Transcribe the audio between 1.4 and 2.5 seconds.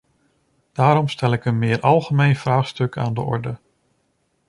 een meer algemeen